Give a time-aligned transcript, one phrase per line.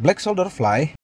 [0.00, 0.96] Black Soldier Fly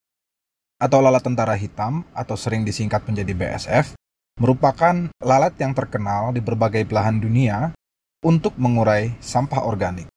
[0.81, 3.93] atau lalat tentara hitam atau sering disingkat menjadi BSF
[4.41, 7.77] merupakan lalat yang terkenal di berbagai belahan dunia
[8.25, 10.09] untuk mengurai sampah organik.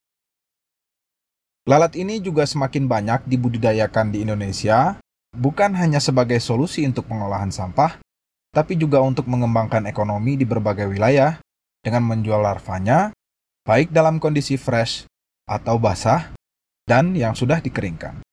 [1.68, 4.96] Lalat ini juga semakin banyak dibudidayakan di Indonesia,
[5.36, 8.00] bukan hanya sebagai solusi untuk pengolahan sampah,
[8.56, 11.36] tapi juga untuk mengembangkan ekonomi di berbagai wilayah
[11.84, 13.12] dengan menjual larvanya,
[13.68, 15.04] baik dalam kondisi fresh
[15.44, 16.32] atau basah,
[16.88, 18.23] dan yang sudah dikeringkan.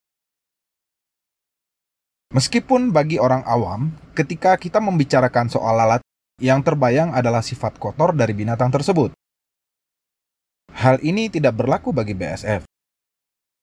[2.36, 6.04] Meskipun bagi orang awam, ketika kita membicarakan soal lalat,
[6.36, 9.16] yang terbayang adalah sifat kotor dari binatang tersebut.
[10.76, 12.68] Hal ini tidak berlaku bagi BSF.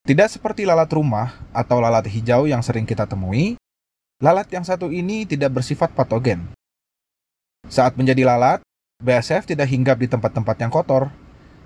[0.09, 3.61] Tidak seperti lalat rumah atau lalat hijau yang sering kita temui,
[4.17, 6.49] lalat yang satu ini tidak bersifat patogen.
[7.69, 8.65] Saat menjadi lalat,
[9.05, 11.13] BSF tidak hinggap di tempat-tempat yang kotor,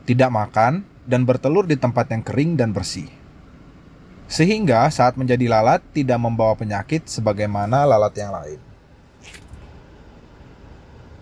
[0.04, 3.08] tidak makan, dan bertelur di tempat yang kering dan bersih.
[4.28, 8.60] Sehingga saat menjadi lalat tidak membawa penyakit sebagaimana lalat yang lain.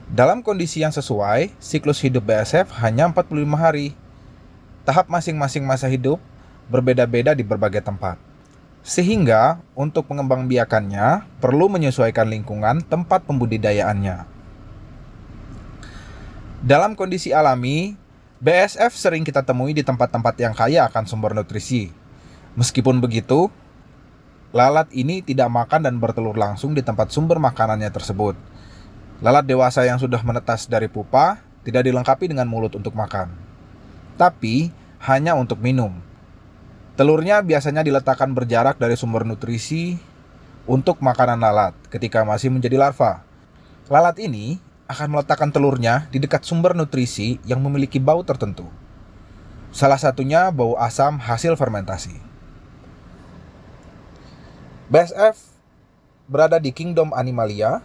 [0.10, 3.94] Dalam kondisi yang sesuai, siklus hidup BSF hanya 45 hari.
[4.86, 6.22] Tahap masing-masing masa hidup
[6.70, 8.18] berbeda-beda di berbagai tempat.
[8.86, 14.30] Sehingga untuk pengembangbiakannya perlu menyesuaikan lingkungan tempat pembudidayaannya.
[16.62, 17.98] Dalam kondisi alami,
[18.42, 21.90] BSF sering kita temui di tempat-tempat yang kaya akan sumber nutrisi,
[22.56, 23.52] Meskipun begitu,
[24.56, 28.40] lalat ini tidak makan dan bertelur langsung di tempat sumber makanannya tersebut.
[29.20, 33.32] Lalat dewasa yang sudah menetas dari pupa tidak dilengkapi dengan mulut untuk makan,
[34.16, 34.72] tapi
[35.04, 35.92] hanya untuk minum.
[36.96, 40.00] Telurnya biasanya diletakkan berjarak dari sumber nutrisi
[40.64, 43.20] untuk makanan lalat ketika masih menjadi larva.
[43.92, 48.72] Lalat ini akan meletakkan telurnya di dekat sumber nutrisi yang memiliki bau tertentu.
[49.76, 52.25] Salah satunya bau asam hasil fermentasi.
[54.86, 55.42] BSF
[56.30, 57.82] berada di Kingdom Animalia,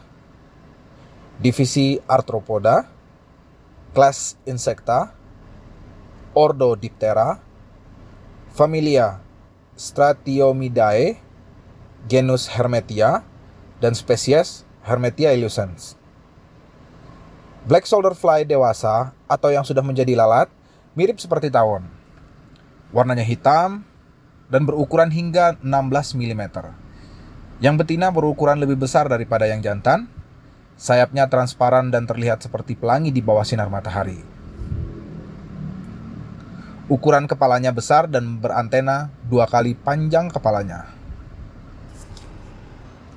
[1.41, 2.85] divisi Arthropoda,
[3.97, 5.09] kelas Insecta,
[6.37, 7.41] Ordo Diptera,
[8.53, 9.17] familia
[9.81, 11.17] Stratiomidae,
[12.05, 13.25] genus Hermetia,
[13.81, 15.97] dan spesies Hermetia illucens.
[17.65, 20.53] Black soldier fly dewasa atau yang sudah menjadi lalat
[20.93, 21.89] mirip seperti tawon.
[22.93, 23.89] Warnanya hitam
[24.53, 25.65] dan berukuran hingga 16
[26.21, 26.45] mm.
[27.61, 30.09] Yang betina berukuran lebih besar daripada yang jantan,
[30.81, 34.17] sayapnya transparan dan terlihat seperti pelangi di bawah sinar matahari.
[36.89, 40.89] Ukuran kepalanya besar dan berantena dua kali panjang kepalanya.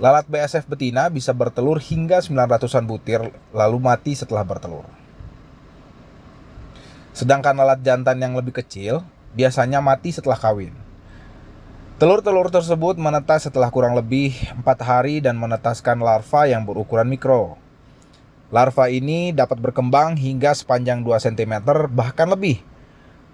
[0.03, 3.23] Lalat BSF betina bisa bertelur hingga 900-an butir
[3.55, 4.83] lalu mati setelah bertelur.
[7.15, 10.82] Sedangkan lalat jantan yang lebih kecil biasanya mati setelah kawin.
[12.03, 17.55] Telur-telur tersebut menetas setelah kurang lebih 4 hari dan menetaskan larva yang berukuran mikro.
[18.51, 21.63] Larva ini dapat berkembang hingga sepanjang 2 cm
[21.95, 22.59] bahkan lebih.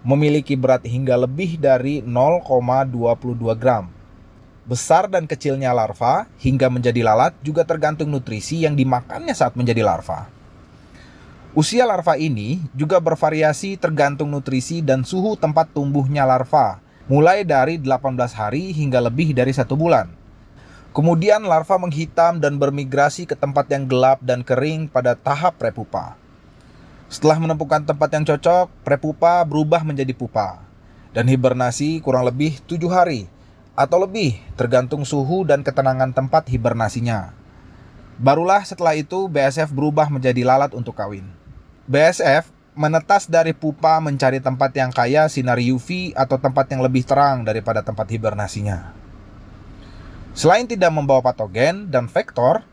[0.06, 3.90] Memiliki berat hingga lebih dari 0,22 gram.
[4.70, 10.30] Besar dan kecilnya larva hingga menjadi lalat juga tergantung nutrisi yang dimakannya saat menjadi larva.
[11.58, 17.90] Usia larva ini juga bervariasi tergantung nutrisi dan suhu tempat tumbuhnya larva mulai dari 18
[18.38, 20.14] hari hingga lebih dari satu bulan.
[20.94, 26.14] Kemudian larva menghitam dan bermigrasi ke tempat yang gelap dan kering pada tahap prepupa.
[27.10, 30.62] Setelah menemukan tempat yang cocok, prepupa berubah menjadi pupa
[31.10, 33.26] dan hibernasi kurang lebih tujuh hari
[33.74, 37.34] atau lebih tergantung suhu dan ketenangan tempat hibernasinya.
[38.22, 41.26] Barulah setelah itu BSF berubah menjadi lalat untuk kawin.
[41.90, 47.44] BSF menetas dari pupa mencari tempat yang kaya sinar UV atau tempat yang lebih terang
[47.44, 48.96] daripada tempat hibernasinya.
[50.32, 52.64] Selain tidak membawa patogen dan vektor,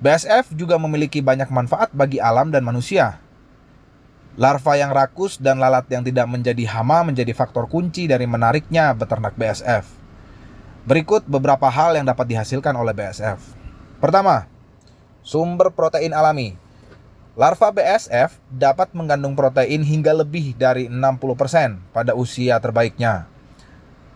[0.00, 3.20] BSF juga memiliki banyak manfaat bagi alam dan manusia.
[4.40, 9.36] Larva yang rakus dan lalat yang tidak menjadi hama menjadi faktor kunci dari menariknya beternak
[9.36, 9.84] BSF.
[10.88, 13.36] Berikut beberapa hal yang dapat dihasilkan oleh BSF.
[14.00, 14.48] Pertama,
[15.20, 16.69] sumber protein alami.
[17.38, 23.30] Larva BSF dapat mengandung protein hingga lebih dari 60% pada usia terbaiknya.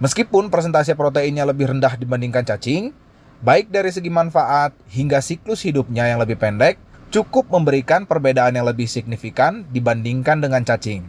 [0.02, 2.90] Meskipun persentase proteinnya lebih rendah dibandingkan cacing,
[3.38, 6.75] baik dari segi manfaat hingga siklus hidupnya yang lebih pendek,
[7.14, 11.06] cukup memberikan perbedaan yang lebih signifikan dibandingkan dengan cacing.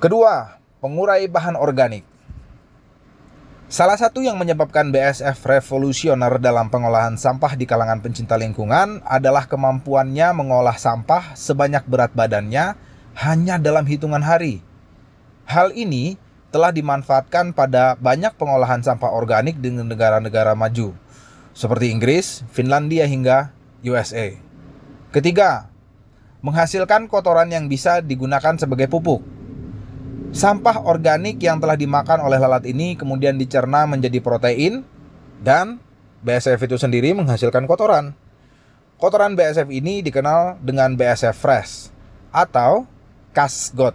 [0.00, 2.13] Kedua, pengurai bahan organik.
[3.74, 10.30] Salah satu yang menyebabkan BSF revolusioner dalam pengolahan sampah di kalangan pencinta lingkungan adalah kemampuannya
[10.30, 12.78] mengolah sampah sebanyak berat badannya
[13.18, 14.62] hanya dalam hitungan hari.
[15.50, 16.14] Hal ini
[16.54, 20.94] telah dimanfaatkan pada banyak pengolahan sampah organik di negara-negara maju,
[21.50, 23.50] seperti Inggris, Finlandia, hingga
[23.82, 24.38] USA.
[25.10, 25.66] Ketiga,
[26.46, 29.33] menghasilkan kotoran yang bisa digunakan sebagai pupuk.
[30.34, 34.82] Sampah organik yang telah dimakan oleh lalat ini kemudian dicerna menjadi protein
[35.38, 35.78] dan
[36.26, 38.18] BSF itu sendiri menghasilkan kotoran.
[38.98, 41.94] Kotoran BSF ini dikenal dengan BSF fresh
[42.34, 42.82] atau
[43.30, 43.94] kasgot.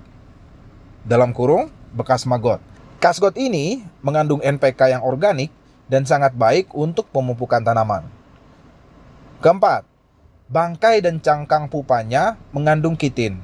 [1.04, 2.64] Dalam kurung bekas magot.
[3.04, 5.52] Kasgot ini mengandung NPK yang organik
[5.92, 8.08] dan sangat baik untuk pemupukan tanaman.
[9.44, 9.84] Keempat,
[10.48, 13.44] bangkai dan cangkang pupanya mengandung kitin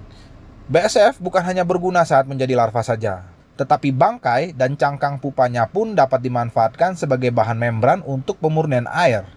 [0.65, 3.21] BSF bukan hanya berguna saat menjadi larva saja,
[3.53, 9.29] tetapi bangkai dan cangkang pupanya pun dapat dimanfaatkan sebagai bahan membran untuk pemurnian air.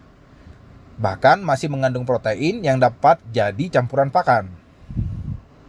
[0.97, 4.49] Bahkan masih mengandung protein yang dapat jadi campuran pakan.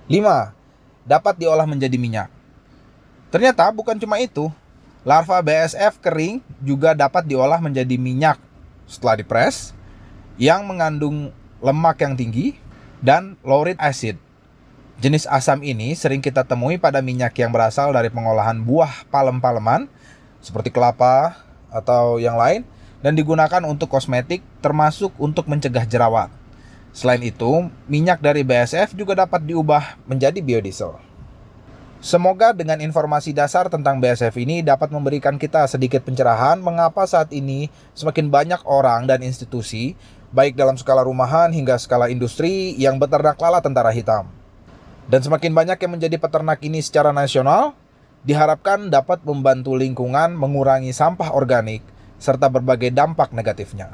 [0.08, 0.56] 5.
[1.04, 2.32] Dapat diolah menjadi minyak.
[3.28, 4.48] Ternyata bukan cuma itu.
[5.04, 8.40] Larva BSF kering juga dapat diolah menjadi minyak
[8.88, 9.76] setelah dipres
[10.40, 12.56] yang mengandung lemak yang tinggi
[13.04, 14.29] dan laurit acid
[15.00, 19.88] Jenis asam ini sering kita temui pada minyak yang berasal dari pengolahan buah palem-paleman
[20.44, 21.40] seperti kelapa
[21.72, 22.68] atau yang lain
[23.00, 26.28] dan digunakan untuk kosmetik termasuk untuk mencegah jerawat.
[26.92, 31.00] Selain itu, minyak dari BSF juga dapat diubah menjadi biodiesel.
[32.04, 37.72] Semoga dengan informasi dasar tentang BSF ini dapat memberikan kita sedikit pencerahan mengapa saat ini
[37.96, 39.96] semakin banyak orang dan institusi,
[40.36, 44.39] baik dalam skala rumahan hingga skala industri, yang beternak lalat tentara hitam.
[45.10, 47.74] Dan semakin banyak yang menjadi peternak ini secara nasional,
[48.22, 51.82] diharapkan dapat membantu lingkungan mengurangi sampah organik
[52.22, 53.90] serta berbagai dampak negatifnya.